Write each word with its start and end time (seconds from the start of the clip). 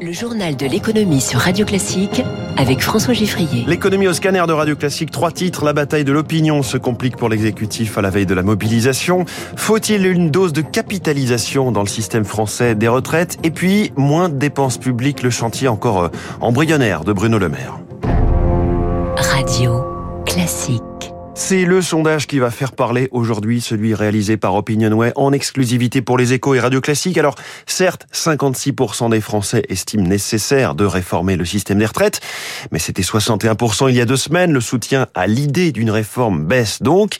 Le 0.00 0.12
journal 0.12 0.54
de 0.54 0.64
l'économie 0.64 1.20
sur 1.20 1.40
Radio 1.40 1.66
Classique 1.66 2.22
avec 2.56 2.82
François 2.82 3.14
Giffrier. 3.14 3.64
L'économie 3.66 4.06
au 4.06 4.12
scanner 4.12 4.44
de 4.46 4.52
Radio 4.52 4.76
Classique, 4.76 5.10
trois 5.10 5.32
titres. 5.32 5.64
La 5.64 5.72
bataille 5.72 6.04
de 6.04 6.12
l'opinion 6.12 6.62
se 6.62 6.76
complique 6.76 7.16
pour 7.16 7.28
l'exécutif 7.28 7.98
à 7.98 8.02
la 8.02 8.10
veille 8.10 8.26
de 8.26 8.34
la 8.34 8.44
mobilisation. 8.44 9.24
Faut-il 9.56 10.06
une 10.06 10.30
dose 10.30 10.52
de 10.52 10.62
capitalisation 10.62 11.72
dans 11.72 11.82
le 11.82 11.88
système 11.88 12.24
français 12.24 12.76
des 12.76 12.86
retraites? 12.86 13.38
Et 13.42 13.50
puis, 13.50 13.92
moins 13.96 14.28
de 14.28 14.36
dépenses 14.36 14.78
publiques, 14.78 15.24
le 15.24 15.30
chantier 15.30 15.66
encore 15.66 16.04
euh, 16.04 16.08
embryonnaire 16.40 17.02
de 17.02 17.12
Bruno 17.12 17.38
Le 17.38 17.48
Maire. 17.48 17.80
C'est 21.48 21.64
le 21.64 21.80
sondage 21.80 22.26
qui 22.26 22.40
va 22.40 22.50
faire 22.50 22.72
parler 22.72 23.08
aujourd'hui, 23.10 23.62
celui 23.62 23.94
réalisé 23.94 24.36
par 24.36 24.54
Opinionway 24.54 25.12
en 25.16 25.32
exclusivité 25.32 26.02
pour 26.02 26.18
les 26.18 26.34
échos 26.34 26.54
et 26.54 26.60
radio 26.60 26.82
classiques. 26.82 27.16
Alors, 27.16 27.36
certes, 27.64 28.06
56% 28.12 29.08
des 29.08 29.22
Français 29.22 29.62
estiment 29.70 30.06
nécessaire 30.06 30.74
de 30.74 30.84
réformer 30.84 31.36
le 31.36 31.46
système 31.46 31.78
des 31.78 31.86
retraites, 31.86 32.20
mais 32.70 32.78
c'était 32.78 33.00
61% 33.00 33.88
il 33.88 33.96
y 33.96 34.02
a 34.02 34.04
deux 34.04 34.18
semaines. 34.18 34.52
Le 34.52 34.60
soutien 34.60 35.06
à 35.14 35.26
l'idée 35.26 35.72
d'une 35.72 35.90
réforme 35.90 36.44
baisse 36.44 36.82
donc. 36.82 37.16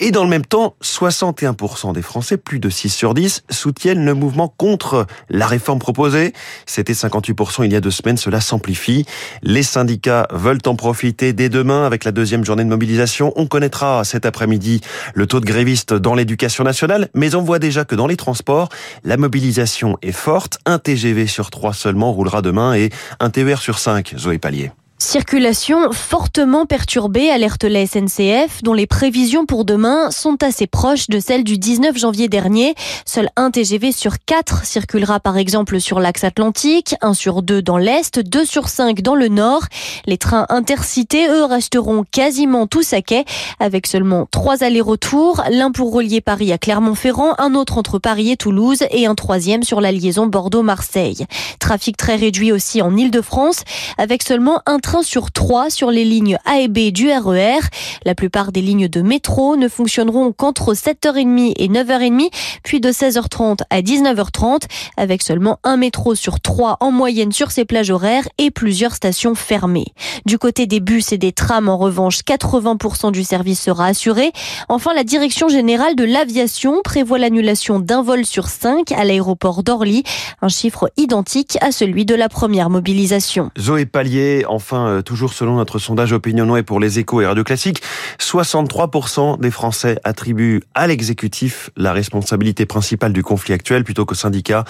Et 0.00 0.10
dans 0.10 0.24
le 0.24 0.30
même 0.30 0.46
temps, 0.46 0.74
61% 0.82 1.92
des 1.92 2.00
Français, 2.00 2.38
plus 2.38 2.60
de 2.60 2.70
6 2.70 2.88
sur 2.88 3.12
10, 3.12 3.44
soutiennent 3.50 4.06
le 4.06 4.14
mouvement 4.14 4.48
contre 4.48 5.06
la 5.28 5.46
réforme 5.46 5.80
proposée. 5.80 6.32
C'était 6.64 6.94
58% 6.94 7.66
il 7.66 7.74
y 7.74 7.76
a 7.76 7.82
deux 7.82 7.90
semaines, 7.90 8.16
cela 8.16 8.40
s'amplifie. 8.40 9.04
Les 9.42 9.62
syndicats 9.62 10.28
veulent 10.30 10.62
en 10.64 10.76
profiter 10.76 11.34
dès 11.34 11.50
demain 11.50 11.84
avec 11.84 12.04
la 12.04 12.12
deuxième 12.12 12.42
journée 12.42 12.64
de 12.64 12.70
mobilisation. 12.70 13.34
On 13.36 13.44
connaîtra 13.66 14.04
cet 14.04 14.26
après-midi 14.26 14.80
le 15.14 15.26
taux 15.26 15.40
de 15.40 15.44
grévistes 15.44 15.92
dans 15.92 16.14
l'éducation 16.14 16.62
nationale, 16.62 17.08
mais 17.14 17.34
on 17.34 17.42
voit 17.42 17.58
déjà 17.58 17.84
que 17.84 17.96
dans 17.96 18.06
les 18.06 18.16
transports, 18.16 18.68
la 19.02 19.16
mobilisation 19.16 19.98
est 20.02 20.12
forte. 20.12 20.58
Un 20.66 20.78
TGV 20.78 21.26
sur 21.26 21.50
trois 21.50 21.74
seulement 21.74 22.12
roulera 22.12 22.42
demain 22.42 22.74
et 22.74 22.90
un 23.18 23.30
TER 23.30 23.60
sur 23.60 23.80
cinq, 23.80 24.14
Zoé 24.16 24.38
Pallier. 24.38 24.70
Circulation 24.98 25.92
fortement 25.92 26.64
perturbée, 26.64 27.28
alerte 27.28 27.64
la 27.64 27.86
SNCF, 27.86 28.62
dont 28.62 28.72
les 28.72 28.86
prévisions 28.86 29.44
pour 29.44 29.66
demain 29.66 30.10
sont 30.10 30.42
assez 30.42 30.66
proches 30.66 31.08
de 31.08 31.20
celles 31.20 31.44
du 31.44 31.58
19 31.58 31.98
janvier 31.98 32.28
dernier. 32.28 32.74
Seul 33.04 33.28
un 33.36 33.50
TGV 33.50 33.92
sur 33.92 34.14
quatre 34.24 34.64
circulera 34.64 35.20
par 35.20 35.36
exemple 35.36 35.80
sur 35.80 36.00
l'axe 36.00 36.24
atlantique, 36.24 36.94
un 37.02 37.12
sur 37.12 37.42
deux 37.42 37.60
dans 37.60 37.76
l'est, 37.76 38.18
deux 38.18 38.46
sur 38.46 38.70
cinq 38.70 39.02
dans 39.02 39.14
le 39.14 39.28
nord. 39.28 39.64
Les 40.06 40.16
trains 40.16 40.46
intercités, 40.48 41.28
eux, 41.28 41.44
resteront 41.44 42.06
quasiment 42.10 42.66
tous 42.66 42.94
à 42.94 43.02
quai, 43.02 43.26
avec 43.60 43.86
seulement 43.86 44.26
trois 44.30 44.64
allers-retours, 44.64 45.42
l'un 45.50 45.72
pour 45.72 45.92
relier 45.92 46.22
Paris 46.22 46.54
à 46.54 46.58
Clermont-Ferrand, 46.58 47.34
un 47.36 47.54
autre 47.54 47.76
entre 47.76 47.98
Paris 47.98 48.30
et 48.30 48.38
Toulouse 48.38 48.82
et 48.90 49.04
un 49.04 49.14
troisième 49.14 49.62
sur 49.62 49.82
la 49.82 49.92
liaison 49.92 50.26
Bordeaux-Marseille. 50.26 51.26
Trafic 51.58 51.98
très 51.98 52.16
réduit 52.16 52.50
aussi 52.50 52.80
en 52.80 52.96
Ile-de-France, 52.96 53.60
avec 53.98 54.22
seulement 54.22 54.62
un 54.64 54.78
sur 55.02 55.32
trois 55.32 55.70
sur 55.70 55.90
les 55.90 56.04
lignes 56.04 56.38
A 56.44 56.60
et 56.60 56.68
B 56.68 56.90
du 56.90 57.10
RER. 57.10 57.58
E 57.58 57.60
la 58.04 58.14
plupart 58.14 58.52
des 58.52 58.62
lignes 58.62 58.88
de 58.88 59.02
métro 59.02 59.56
ne 59.56 59.68
fonctionneront 59.68 60.32
qu'entre 60.32 60.74
7h30 60.74 61.54
et 61.56 61.68
9h30, 61.68 62.30
puis 62.62 62.80
de 62.80 62.90
16h30 62.90 63.62
à 63.70 63.80
19h30, 63.82 64.62
avec 64.96 65.22
seulement 65.22 65.58
un 65.64 65.76
métro 65.76 66.14
sur 66.14 66.40
trois 66.40 66.76
en 66.80 66.92
moyenne 66.92 67.32
sur 67.32 67.50
ces 67.50 67.64
plages 67.64 67.90
horaires 67.90 68.28
et 68.38 68.50
plusieurs 68.50 68.94
stations 68.94 69.34
fermées. 69.34 69.86
Du 70.24 70.38
côté 70.38 70.66
des 70.66 70.80
bus 70.80 71.12
et 71.12 71.18
des 71.18 71.32
trams, 71.32 71.68
en 71.68 71.76
revanche, 71.76 72.20
80% 72.20 73.12
du 73.12 73.24
service 73.24 73.60
sera 73.60 73.86
assuré. 73.86 74.32
Enfin, 74.68 74.94
la 74.94 75.04
Direction 75.04 75.48
générale 75.48 75.96
de 75.96 76.04
l'aviation 76.04 76.80
prévoit 76.82 77.18
l'annulation 77.18 77.80
d'un 77.80 78.02
vol 78.02 78.26
sur 78.26 78.48
cinq 78.48 78.92
à 78.92 79.04
l'aéroport 79.04 79.62
d'Orly, 79.62 80.02
un 80.42 80.48
chiffre 80.48 80.90
identique 80.96 81.58
à 81.60 81.72
celui 81.72 82.04
de 82.04 82.14
la 82.14 82.28
première 82.28 82.70
mobilisation. 82.70 83.50
Zoé 83.58 83.86
Pallier, 83.86 84.44
enfin 84.48 84.75
euh, 84.84 85.02
toujours 85.02 85.32
selon 85.32 85.56
notre 85.56 85.78
sondage 85.78 86.12
Opinionway 86.12 86.62
pour 86.62 86.80
les 86.80 86.98
échos 86.98 87.20
et 87.20 87.26
radio 87.26 87.44
classiques, 87.44 87.82
63% 88.18 89.40
des 89.40 89.50
Français 89.50 89.98
attribuent 90.04 90.62
à 90.74 90.86
l'exécutif 90.86 91.70
la 91.76 91.92
responsabilité 91.92 92.66
principale 92.66 93.12
du 93.12 93.22
conflit 93.22 93.54
actuel 93.54 93.84
plutôt 93.84 94.04
qu'au 94.04 94.14
syndicat. 94.14 94.64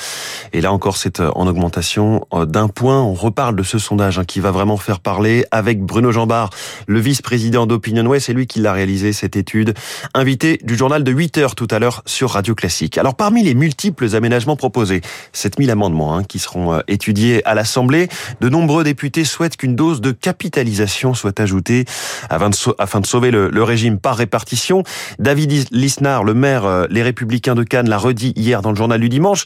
Et 0.53 0.61
là 0.61 0.73
encore, 0.73 0.97
c'est 0.97 1.21
euh, 1.21 1.31
en 1.35 1.47
augmentation 1.47 2.27
euh, 2.33 2.47
d'un 2.47 2.69
point. 2.69 3.01
On 3.03 3.15
reparle 3.15 3.57
de 3.57 3.63
ce 3.63 3.79
sondage 3.79 4.19
hein, 4.19 4.25
qui 4.25 4.41
va 4.41 4.51
vraiment 4.51 4.77
faire 4.77 5.01
parler 5.01 5.45
avec 5.51 5.83
Bruno 5.83 6.13
Jambard, 6.13 6.51
le 6.87 7.01
vice-président 7.01 7.67
d'Opinionway. 7.67 8.21
C'est 8.21 8.33
lui 8.33 8.47
qui 8.47 8.61
l'a 8.61 8.73
réalisé, 8.73 9.13
cette 9.13 9.37
étude. 9.37 9.75
Invité 10.15 10.59
du 10.63 10.77
journal 10.77 11.05
de 11.05 11.13
8 11.13 11.39
heures 11.39 11.55
tout 11.55 11.69
à 11.71 11.79
l'heure 11.79 12.03
sur 12.07 12.31
Radio 12.31 12.55
Classique. 12.55 12.99
Alors, 12.99 13.15
parmi 13.15 13.43
les 13.43 13.55
multiples 13.55 14.15
aménagements 14.15 14.57
proposés, 14.57 15.01
7000 15.33 15.71
amendements 15.71 16.17
hein, 16.17 16.25
qui 16.25 16.39
seront 16.39 16.81
étudiés 16.89 17.45
à 17.47 17.55
l'Assemblée, 17.55 18.09
de 18.41 18.49
nombreux 18.49 18.85
députés 18.85 19.25
souhaitent 19.25 19.57
qu'une 19.57 19.77
dose 19.77 19.96
de 20.01 20.13
capitalisation 20.13 21.15
soit 21.15 21.39
ajoutée 21.41 21.85
afin 22.31 23.01
de 23.01 23.07
sauver 23.07 23.31
le, 23.31 23.63
régime 23.63 23.99
par 23.99 24.17
répartition. 24.17 24.83
David 25.19 25.67
Lisnard, 25.71 26.25
le 26.25 26.35
maire 26.35 26.65
euh, 26.65 26.87
Les 26.89 27.03
Républicains 27.03 27.55
de 27.55 27.65
Cannes, 27.65 27.89
l'a 27.89 27.99
redit 27.99 28.33
hier 28.37 28.63
dans 28.63 28.71
le 28.71 28.77
journal 28.77 29.01
du 29.01 29.09
dimanche. 29.09 29.45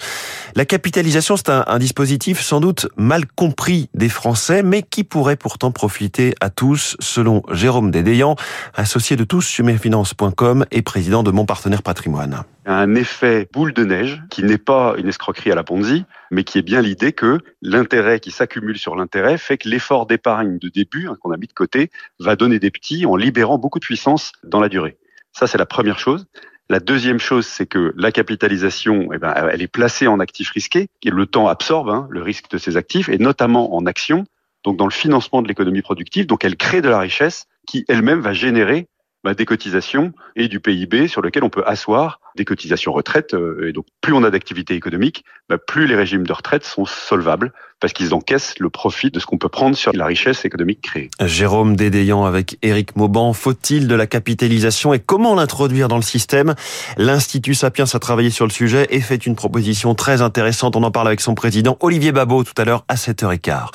La 0.54 0.64
capitalisation, 0.64 1.36
c'est 1.36 1.48
un, 1.48 1.78
dispositif 1.78 2.40
sans 2.40 2.60
doute 2.60 2.88
mal 2.96 3.24
compris 3.26 3.88
des 3.94 4.08
Français, 4.08 4.62
mais 4.62 4.82
qui 4.82 5.04
pourrait 5.04 5.36
pourtant 5.36 5.70
profiter 5.70 6.34
à 6.40 6.50
tous, 6.50 6.96
selon 7.00 7.42
Jérôme 7.50 7.90
Dédéian, 7.90 8.36
associé 8.74 9.16
de 9.16 9.24
tous 9.24 9.42
sur 9.42 9.64
mesfinances.com 9.64 10.66
et 10.70 10.82
président 10.82 11.22
de 11.22 11.30
Mon 11.30 11.46
Partenaire 11.46 11.82
Patrimoine 11.82 12.44
un 12.74 12.94
effet 12.94 13.48
boule 13.52 13.72
de 13.72 13.84
neige 13.84 14.22
qui 14.30 14.42
n'est 14.42 14.58
pas 14.58 14.94
une 14.96 15.08
escroquerie 15.08 15.50
à 15.50 15.54
la 15.54 15.64
Ponzi, 15.64 16.04
mais 16.30 16.44
qui 16.44 16.58
est 16.58 16.62
bien 16.62 16.80
l'idée 16.80 17.12
que 17.12 17.38
l'intérêt 17.62 18.20
qui 18.20 18.30
s'accumule 18.30 18.78
sur 18.78 18.96
l'intérêt 18.96 19.38
fait 19.38 19.58
que 19.58 19.68
l'effort 19.68 20.06
d'épargne 20.06 20.58
de 20.58 20.68
début 20.68 21.08
hein, 21.08 21.16
qu'on 21.20 21.32
a 21.32 21.36
mis 21.36 21.46
de 21.46 21.52
côté 21.52 21.90
va 22.18 22.36
donner 22.36 22.58
des 22.58 22.70
petits 22.70 23.06
en 23.06 23.16
libérant 23.16 23.58
beaucoup 23.58 23.78
de 23.78 23.84
puissance 23.84 24.32
dans 24.44 24.60
la 24.60 24.68
durée. 24.68 24.98
Ça, 25.32 25.46
c'est 25.46 25.58
la 25.58 25.66
première 25.66 25.98
chose. 25.98 26.26
La 26.68 26.78
deuxième 26.78 27.18
chose, 27.18 27.46
c'est 27.46 27.66
que 27.66 27.92
la 27.96 28.12
capitalisation, 28.12 29.08
eh 29.12 29.18
ben, 29.18 29.34
elle 29.52 29.62
est 29.62 29.66
placée 29.66 30.06
en 30.06 30.20
actifs 30.20 30.50
risqués, 30.50 30.86
et 31.02 31.10
le 31.10 31.26
temps 31.26 31.48
absorbe 31.48 31.88
hein, 31.88 32.06
le 32.10 32.22
risque 32.22 32.48
de 32.50 32.58
ces 32.58 32.76
actifs, 32.76 33.08
et 33.08 33.18
notamment 33.18 33.74
en 33.74 33.86
actions, 33.86 34.24
donc 34.62 34.76
dans 34.76 34.86
le 34.86 34.92
financement 34.92 35.42
de 35.42 35.48
l'économie 35.48 35.82
productive. 35.82 36.26
Donc, 36.26 36.44
elle 36.44 36.56
crée 36.56 36.80
de 36.80 36.88
la 36.88 37.00
richesse 37.00 37.46
qui 37.66 37.84
elle-même 37.88 38.20
va 38.20 38.32
générer 38.32 38.86
bah, 39.24 39.34
des 39.34 39.44
cotisations 39.44 40.12
et 40.36 40.48
du 40.48 40.60
PIB 40.60 41.08
sur 41.08 41.22
lequel 41.22 41.44
on 41.44 41.50
peut 41.50 41.64
asseoir 41.66 42.20
des 42.36 42.44
cotisations 42.44 42.92
retraite. 42.92 43.34
Euh, 43.34 43.68
et 43.68 43.72
donc, 43.72 43.86
plus 44.00 44.12
on 44.12 44.22
a 44.22 44.30
d'activité 44.30 44.74
économique, 44.74 45.24
bah, 45.48 45.58
plus 45.58 45.86
les 45.86 45.96
régimes 45.96 46.26
de 46.26 46.32
retraite 46.32 46.64
sont 46.64 46.84
solvables 46.84 47.52
parce 47.80 47.94
qu'ils 47.94 48.14
encaissent 48.14 48.54
le 48.58 48.68
profit 48.68 49.10
de 49.10 49.18
ce 49.18 49.26
qu'on 49.26 49.38
peut 49.38 49.48
prendre 49.48 49.74
sur 49.74 49.92
la 49.94 50.04
richesse 50.04 50.44
économique 50.44 50.82
créée. 50.82 51.10
Jérôme 51.24 51.76
Dédéian 51.76 52.24
avec 52.24 52.58
Éric 52.62 52.94
Mauban. 52.94 53.32
Faut-il 53.32 53.88
de 53.88 53.94
la 53.94 54.06
capitalisation 54.06 54.92
et 54.92 54.98
comment 54.98 55.34
l'introduire 55.34 55.88
dans 55.88 55.96
le 55.96 56.02
système? 56.02 56.54
L'Institut 56.98 57.54
Sapiens 57.54 57.86
a 57.92 57.98
travaillé 57.98 58.28
sur 58.28 58.44
le 58.44 58.50
sujet 58.50 58.86
et 58.90 59.00
fait 59.00 59.26
une 59.26 59.34
proposition 59.34 59.94
très 59.94 60.20
intéressante. 60.20 60.76
On 60.76 60.82
en 60.82 60.90
parle 60.90 61.06
avec 61.06 61.22
son 61.22 61.34
président 61.34 61.78
Olivier 61.80 62.12
Babot 62.12 62.44
tout 62.44 62.52
à 62.58 62.64
l'heure 62.64 62.84
à 62.88 62.96
7h15. 62.96 63.68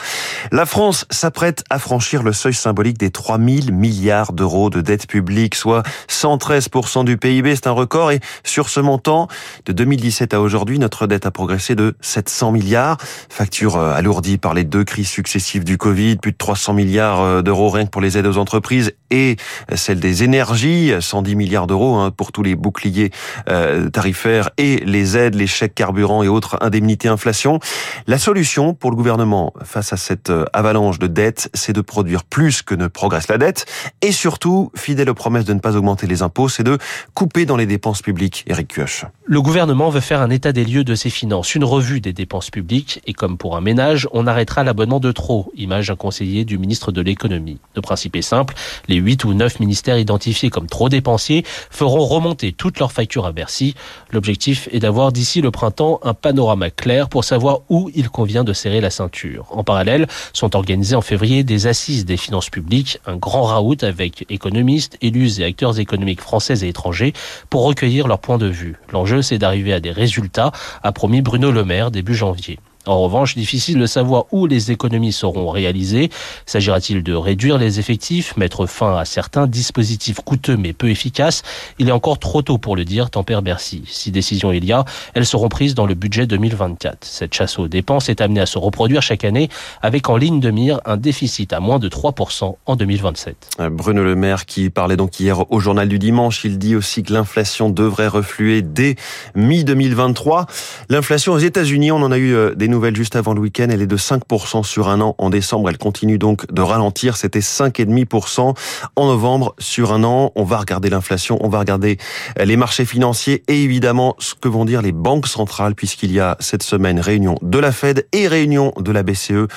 La 0.52 0.68
France 0.68 1.06
s'apprête 1.10 1.64
à 1.72 1.80
franchir 1.80 2.22
le 2.22 2.32
seuil 2.32 2.54
symbolique 2.54 3.00
des 3.00 3.10
3000 3.10 3.74
milliards 3.74 4.34
d'euros 4.34 4.70
de 4.70 4.82
dette 4.82 5.08
publique, 5.08 5.56
soit 5.56 5.82
113% 6.10 7.06
du 7.06 7.18
PIB. 7.18 7.56
C'est 7.56 7.68
un 7.68 7.72
record 7.72 8.12
et 8.12 8.20
sur 8.46 8.70
ce 8.70 8.80
montant, 8.80 9.28
de 9.66 9.74
2017 9.74 10.34
à 10.34 10.40
aujourd'hui, 10.40 10.80
notre 10.80 11.08
dette 11.08 11.26
a 11.26 11.32
progressé 11.32 11.76
de 11.76 11.96
700 12.02 12.52
milliards. 12.52 12.98
Facture 13.30 13.76
euh, 13.78 13.94
alourdie 13.94 14.38
par 14.38 14.54
les 14.54 14.64
deux 14.64 14.84
crises 14.84 15.10
successives 15.10 15.64
du 15.64 15.78
Covid, 15.78 16.18
plus 16.18 16.32
de 16.32 16.38
300 16.38 16.74
milliards 16.74 17.22
euh, 17.22 17.42
d'euros 17.42 17.70
rien 17.70 17.86
que 17.86 17.90
pour 17.90 18.02
les 18.02 18.18
aides 18.18 18.28
aux 18.28 18.38
entreprises 18.38 18.94
et 19.12 19.38
celle 19.76 20.00
des 20.00 20.24
énergies, 20.24 20.94
110 21.00 21.36
milliards 21.36 21.68
d'euros 21.68 21.96
hein, 21.96 22.12
pour 22.12 22.32
tous 22.32 22.44
les 22.44 22.56
boucliers 22.56 23.12
euh, 23.50 23.90
tarifaires 23.90 24.50
et 24.58 24.78
les 24.78 25.18
aides, 25.18 25.36
les 25.36 25.48
chèques 25.48 25.76
carburant 25.76 26.24
et 26.24 26.28
autres 26.28 26.58
indemnités 26.62 27.08
inflation. 27.08 27.60
La 28.08 28.18
solution 28.18 28.74
pour 28.74 28.92
le 28.92 28.96
gouvernement 28.96 29.54
face 29.64 29.94
à 29.94 29.98
cette 29.98 30.32
avalanche 30.54 31.00
de 31.00 31.08
dettes, 31.08 31.50
c'est 31.54 31.74
de 31.74 31.82
produire 31.82 32.24
plus 32.24 32.62
que 32.62 32.76
ne 32.76 32.88
progresse 32.88 33.28
la 33.28 33.38
dette 33.38 33.66
et 34.02 34.12
surtout, 34.12 34.72
fidèle 34.76 35.10
aux 35.10 35.14
promesses 35.14 35.46
de 35.46 35.54
ne 35.54 35.60
pas 35.60 35.76
augmenter 35.76 36.08
les 36.08 36.22
impôts, 36.22 36.50
c'est 36.50 36.64
de 36.64 36.78
couper 37.14 37.46
dans 37.46 37.58
les 37.58 37.66
dépenses 37.66 38.02
publiques 38.02 38.35
Eric 38.46 38.68
Kioch. 38.68 39.06
Le 39.28 39.42
gouvernement 39.42 39.90
veut 39.90 40.02
faire 40.02 40.22
un 40.22 40.30
état 40.30 40.52
des 40.52 40.64
lieux 40.64 40.84
de 40.84 40.94
ses 40.94 41.10
finances, 41.10 41.56
une 41.56 41.64
revue 41.64 42.00
des 42.00 42.14
dépenses 42.14 42.52
publiques, 42.52 43.02
et 43.08 43.14
comme 43.14 43.40
pour 43.40 43.58
un 43.58 43.62
ménage, 43.62 44.08
on 44.12 44.28
arrêtera 44.28 44.64
l'abonnement 44.64 45.00
de 45.00 45.12
trop, 45.12 45.52
image 45.58 45.90
un 45.90 45.96
conseiller 45.96 46.46
du 46.46 46.60
ministre 46.60 46.92
de 46.92 47.02
l'économie. 47.02 47.58
Le 47.76 47.82
principe 47.82 48.16
est 48.18 48.22
simple, 48.22 48.54
les 48.88 48.98
8 48.98 49.26
ou 49.26 49.34
9 49.34 49.60
ministères 49.62 49.98
identifiés 49.98 50.52
comme 50.52 50.68
trop 50.68 50.90
dépensiers 50.90 51.44
feront 51.72 52.06
remonter 52.06 52.52
toutes 52.52 52.78
leurs 52.78 52.92
factures 52.92 53.26
à 53.26 53.32
Bercy. 53.32 53.74
L'objectif 54.12 54.70
est 54.72 54.78
d'avoir 54.78 55.12
d'ici 55.12 55.42
le 55.42 55.50
printemps 55.50 56.00
un 56.04 56.14
panorama 56.14 56.70
clair 56.70 57.10
pour 57.10 57.24
savoir 57.24 57.62
où 57.68 57.90
il 57.96 58.10
convient 58.10 58.44
de 58.44 58.54
serrer 58.54 58.80
la 58.80 58.92
ceinture. 58.92 59.48
En 59.50 59.64
parallèle, 59.64 60.06
sont 60.34 60.56
organisées 60.56 60.96
en 60.96 61.02
février 61.02 61.44
des 61.44 61.66
assises 61.66 62.06
des 62.06 62.18
finances 62.18 62.52
publiques, 62.52 63.00
un 63.08 63.16
grand 63.16 63.42
raout 63.42 63.84
avec 63.84 64.24
économistes, 64.30 65.00
élus 65.02 65.40
et 65.40 65.46
acteurs 65.46 65.80
économiques 65.80 66.22
français 66.22 66.60
et 66.64 66.68
étrangers 66.68 67.14
pour 67.50 67.64
recueillir 67.64 68.08
leur 68.08 68.20
point 68.20 68.38
de 68.38 68.46
vue. 68.46 68.76
L'enjeu, 68.94 69.15
c'est 69.24 69.38
d'arriver 69.38 69.74
à 69.74 69.80
des 69.80 69.92
résultats, 69.92 70.52
a 70.84 70.92
promis 70.92 71.22
Bruno 71.22 71.52
Le 71.52 71.64
Maire 71.64 71.92
début 71.92 72.16
janvier. 72.16 72.60
En 72.86 73.02
revanche, 73.02 73.36
difficile 73.36 73.80
de 73.80 73.86
savoir 73.86 74.26
où 74.32 74.46
les 74.46 74.72
économies 74.72 75.12
seront 75.12 75.50
réalisées. 75.50 76.10
S'agira-t-il 76.46 77.04
de 77.04 77.14
réduire 77.14 77.58
les 77.58 77.80
effectifs, 77.80 78.38
mettre 78.38 78.66
fin 78.66 78.98
à 78.98 79.06
certains 79.06 79.48
dispositifs 79.48 80.20
coûteux 80.22 80.58
mais 80.58 80.74
peu 80.74 80.90
efficaces? 80.90 81.42
Il 81.80 81.90
est 81.90 81.92
encore 81.92 82.20
trop 82.20 82.42
tôt 82.42 82.58
pour 82.58 82.76
le 82.76 82.86
dire, 82.86 83.10
tempère 83.10 83.42
Bercy. 83.42 83.84
Si 83.88 84.12
décision 84.12 84.52
il 84.52 84.66
y 84.66 84.72
a, 84.72 84.86
elles 85.14 85.26
seront 85.26 85.50
prises 85.50 85.76
dans 85.76 85.86
le 85.86 85.96
budget 85.96 86.28
2024. 86.28 87.00
Cette 87.02 87.34
chasse 87.34 87.58
aux 87.60 87.68
dépenses 87.68 88.10
est 88.10 88.22
amenée 88.22 88.42
à 88.42 88.46
se 88.46 88.58
reproduire 88.58 89.02
chaque 89.02 89.26
année 89.26 89.50
avec 89.82 90.10
en 90.10 90.18
ligne 90.18 90.40
de 90.40 90.52
mire 90.52 90.80
un 90.86 90.98
déficit 90.98 91.54
à 91.54 91.60
moins 91.60 91.80
de 91.80 91.90
3% 91.90 92.56
en 92.66 92.76
2027. 92.76 93.36
Euh, 93.60 93.70
Bruno 93.70 94.04
Le 94.04 94.16
Maire 94.16 94.46
qui 94.46 94.70
parlait 94.70 94.98
donc 94.98 95.20
hier 95.20 95.52
au 95.52 95.60
journal 95.60 95.90
du 95.90 96.00
dimanche, 96.00 96.44
il 96.46 96.58
dit 96.58 96.76
aussi 96.76 97.04
que 97.04 97.14
l'inflation 97.14 97.70
devrait 97.70 98.08
refluer 98.08 98.62
dès 98.62 98.96
mi-2023. 99.36 100.46
L'inflation 100.90 101.34
aux 101.34 101.40
États-Unis, 101.40 101.92
on 101.92 101.98
en 101.98 102.12
a 102.12 102.18
eu 102.18 102.34
euh, 102.34 102.54
des 102.56 102.68
juste 102.94 103.16
avant 103.16 103.34
le 103.34 103.40
week-end, 103.40 103.68
elle 103.70 103.82
est 103.82 103.88
de 103.88 103.98
5% 103.98 104.64
sur 104.64 104.90
un 104.90 105.02
an 105.02 105.16
en 105.18 105.30
décembre, 105.30 105.70
elle 105.70 105.78
continue 105.78 106.18
donc 106.18 106.52
de 106.52 106.62
ralentir, 106.62 107.18
c'était 107.18 107.40
5,5% 107.40 108.56
en 108.96 109.06
novembre 109.06 109.56
sur 109.60 109.94
un 109.94 110.04
an. 110.04 110.32
On 110.36 110.44
va 110.44 110.58
regarder 110.58 110.90
l'inflation, 110.90 111.38
on 111.42 111.50
va 111.50 111.60
regarder 111.60 111.98
les 112.38 112.58
marchés 112.58 112.86
financiers 112.86 113.44
et 113.48 113.64
évidemment 113.64 114.16
ce 114.20 114.36
que 114.36 114.48
vont 114.48 114.66
dire 114.66 114.82
les 114.82 114.92
banques 114.92 115.28
centrales 115.28 115.76
puisqu'il 115.76 116.12
y 116.12 116.20
a 116.20 116.38
cette 116.40 116.64
semaine 116.64 117.00
réunion 117.00 117.36
de 117.42 117.60
la 117.60 117.72
Fed 117.72 118.08
et 118.12 118.28
réunion 118.28 118.74
de 118.80 118.92
la 118.92 119.04
BCE. 119.04 119.48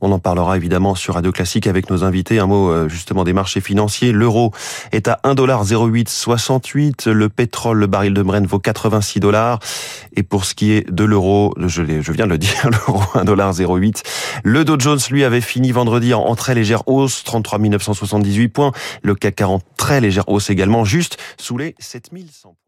On 0.00 0.12
en 0.12 0.18
parlera 0.18 0.56
évidemment 0.56 0.94
sur 0.94 1.14
Radio 1.14 1.32
Classique 1.32 1.66
avec 1.66 1.90
nos 1.90 2.04
invités. 2.04 2.38
Un 2.38 2.46
mot 2.46 2.70
euh, 2.70 2.88
justement 2.88 3.24
des 3.24 3.32
marchés 3.32 3.60
financiers. 3.60 4.12
L'euro 4.12 4.52
est 4.92 5.08
à 5.08 5.20
1,0868. 5.24 7.10
Le 7.10 7.28
pétrole, 7.28 7.78
le 7.78 7.86
baril 7.86 8.14
de 8.14 8.22
Brent 8.22 8.46
vaut 8.46 8.58
86 8.58 9.20
dollars. 9.20 9.58
Et 10.16 10.22
pour 10.22 10.44
ce 10.44 10.54
qui 10.54 10.72
est 10.72 10.90
de 10.90 11.04
l'euro, 11.04 11.54
je, 11.58 11.82
je 12.00 12.12
viens 12.12 12.26
de 12.26 12.30
le 12.30 12.38
dire, 12.38 12.67
l'euro 12.70 13.00
1,08. 13.14 14.02
Le 14.44 14.64
Dow 14.64 14.78
Jones, 14.78 14.98
lui, 15.10 15.24
avait 15.24 15.40
fini 15.40 15.72
vendredi 15.72 16.14
en 16.14 16.34
très 16.34 16.54
légère 16.54 16.86
hausse, 16.88 17.24
33 17.24 17.58
978 17.58 18.48
points. 18.48 18.72
Le 19.02 19.14
CAC 19.14 19.36
40, 19.36 19.62
très 19.76 20.00
légère 20.00 20.28
hausse 20.28 20.50
également, 20.50 20.84
juste 20.84 21.18
sous 21.38 21.58
les 21.58 21.74
7100 21.78 22.56
points. 22.64 22.67